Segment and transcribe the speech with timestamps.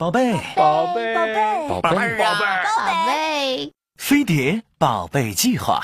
[0.00, 2.16] 宝贝，宝贝，宝贝，宝贝，宝贝，
[2.74, 5.78] 宝贝，飞碟宝贝计划。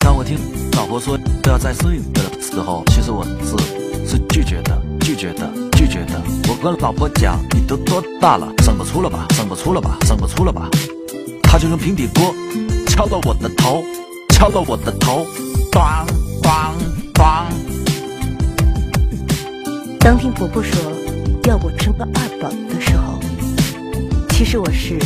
[0.00, 0.36] 当我听
[0.72, 3.56] 老婆说要再生一个的时候，其实我是
[4.04, 6.20] 是拒绝的，拒绝的，拒绝的。
[6.48, 10.68] 我跟老婆讲，你都多大了，生不出了吧，生不出了吧，生不出了吧。
[11.40, 12.34] 她就用平底锅
[12.88, 13.84] 敲到我的头，
[14.30, 15.24] 敲到我的头，
[15.70, 16.04] 咣
[16.42, 16.74] 咣
[17.14, 17.46] 咣。
[20.04, 20.92] 当听婆婆说
[21.44, 23.18] 要我生个二宝的时候，
[24.28, 25.00] 其实我是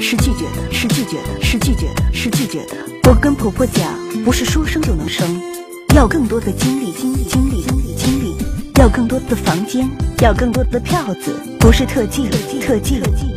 [0.00, 2.74] 是拒绝的，是拒绝的，是拒绝的，是拒绝的。
[3.08, 3.94] 我跟婆婆讲，
[4.24, 5.40] 不是说生就能生，
[5.94, 8.36] 要更多的精力，精力，精力，精力，精力，
[8.74, 9.88] 要更多的房间，
[10.20, 13.32] 要更多的票子，不是特技，特技，特技，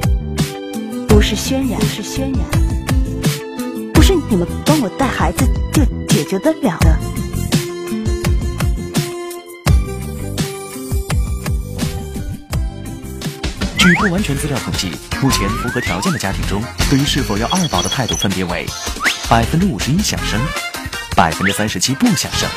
[1.08, 7.13] 不是渲染，不是渲染，不是你们帮我带孩子就解决得了的。
[13.84, 14.90] 据不完全资料统计，
[15.22, 18.66] 目前符合条件的家庭中，对于是否要二宝的态度分别为：
[19.30, 20.40] 百分之五十一想生，
[21.18, 22.48] 百分之三十七不想生，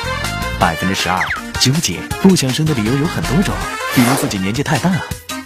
[0.60, 1.20] 百分之十二
[1.60, 1.98] 纠结。
[2.22, 3.52] 不想生的理由有很多种，
[3.92, 4.88] 比如自己年纪太大，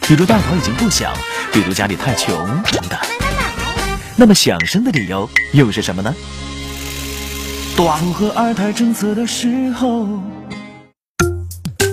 [0.02, 1.14] 比如大宝已经不小，
[1.50, 2.98] 比如家里太穷等等。
[4.16, 6.14] 那么想生的理由又是什么呢？
[7.74, 10.06] 符合二胎政策的时候，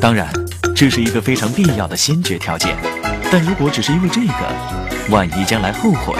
[0.01, 0.29] 当然，
[0.75, 2.75] 这是一个非常必要的先决条件。
[3.29, 4.33] 但如果只是因为这个，
[5.09, 6.15] 万一将来后悔，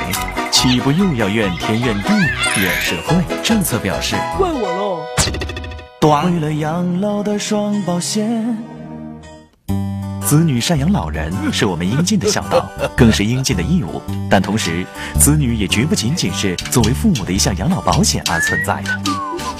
[0.51, 2.13] 岂不又要怨天怨地
[2.59, 3.15] 怨社会？
[3.41, 4.99] 政策表示怪我喽。
[6.25, 8.57] 为了养老的双保险，
[10.25, 14.01] 子女赡养老人是我们应尽的孝道，更是应尽的义务。
[14.29, 14.85] 但同时，
[15.17, 18.91] 子女也绝不仅仅是作为父母的一项养老保险而存在的。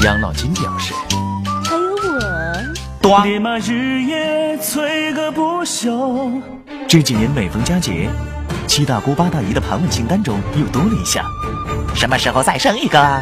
[0.06, 0.94] 养老金表示，
[1.64, 6.42] 还有我，爹妈日夜催个不休。
[6.88, 8.10] 这几年每逢佳节，
[8.66, 11.22] 七大姑八大姨的盘问清单中又多了一项：
[11.94, 13.22] 什么时候再生一个？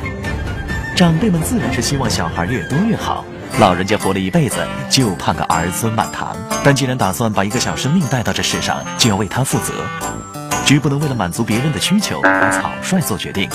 [0.95, 3.25] 长辈们自然是希望小孩越多越好，
[3.57, 4.57] 老人家活了一辈子
[4.87, 6.37] 就盼个儿孙满堂。
[6.63, 9.73] 但既然打算把一个小生命带到这世上，就要为他负责，
[10.63, 13.49] 绝不能为了满足别人的需求而草率做决定。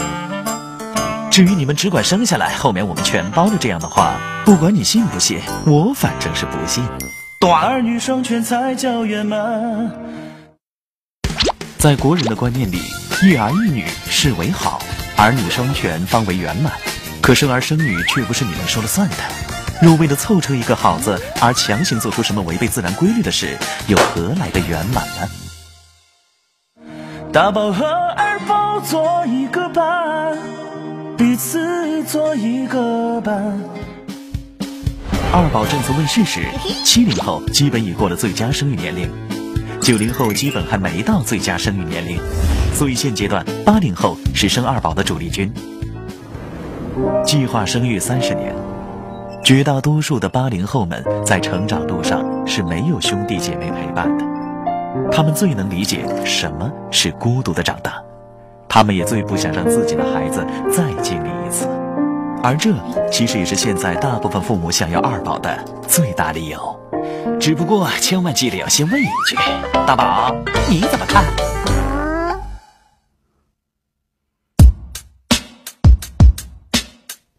[1.31, 4.15] 至于你们只管生下来，后面我们全包了这样的话，
[4.45, 6.83] 不管你信不信，我反正是不信。
[7.41, 9.91] 短儿女双全才叫圆满。
[11.78, 12.78] 在国人的观念里，
[13.23, 14.78] 一儿一女是为好，
[15.17, 16.71] 儿女双全方为圆满。
[17.23, 19.17] 可生儿生女却不是你们说了算的。
[19.81, 25.27] 若为了凑成一个好字而强行做出什么违背自然规律的事，又何来的圆满呢？
[27.33, 30.37] 大宝和二宝做一个伴，
[31.17, 33.59] 彼此做一个伴。
[35.33, 36.41] 二宝政策问世时，
[36.85, 39.09] 七零后基本已过了最佳生育年龄，
[39.81, 42.19] 九零后基本还没到最佳生育年龄，
[42.75, 45.53] 所以现阶段八零后是生二宝的主力军。
[47.25, 48.53] 计划生育三十年，
[49.45, 54.25] 绝大多数的八零后们在成长路上是没有兄弟姐妹陪伴的，
[55.13, 58.03] 他们最能理解什么是孤独的长大，
[58.69, 61.69] 他们也最不想让自己的孩子再经历一次。
[62.43, 62.75] 而这
[63.12, 66.81] 其实也是现在大部分父母想要二宝的最大理由，
[67.39, 69.37] 只不过千万记得要先问一句：
[69.87, 70.34] 大宝，
[70.69, 71.23] 你怎么看？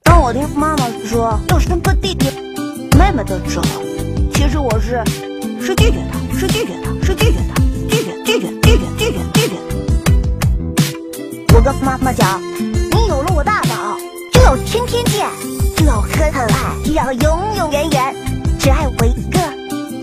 [0.03, 2.29] 当我听妈妈说要生个弟弟
[2.95, 3.65] 妹妹的时候，
[4.31, 5.01] 其实我是
[5.59, 7.55] 是拒绝的，是拒绝的，是拒绝的，
[7.89, 9.55] 拒绝拒绝拒绝拒绝拒绝。
[11.55, 12.39] 我跟妈妈讲，
[14.87, 15.29] 天天见，
[15.77, 18.15] 就要很很爱，就要永永远远，
[18.59, 19.39] 只爱我一个，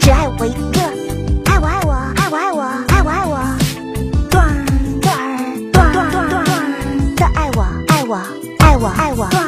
[0.00, 0.80] 只爱我一个，
[1.46, 3.38] 爱我爱我爱我爱我爱我爱我，
[4.30, 4.66] 段
[5.00, 6.44] 段段段段
[7.16, 8.16] 的爱我爱我
[8.60, 9.47] 爱我爱我。